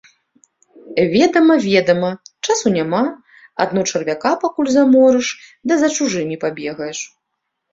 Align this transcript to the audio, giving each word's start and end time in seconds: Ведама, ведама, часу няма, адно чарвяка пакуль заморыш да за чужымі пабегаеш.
Ведама, 1.15 1.55
ведама, 1.65 2.09
часу 2.49 2.67
няма, 2.77 3.01
адно 3.67 3.79
чарвяка 3.91 4.31
пакуль 4.47 4.73
заморыш 4.77 5.27
да 5.69 5.73
за 5.83 5.87
чужымі 5.99 6.35
пабегаеш. 6.47 6.99